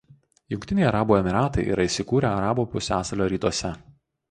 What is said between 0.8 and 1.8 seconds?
Arabų Emyratai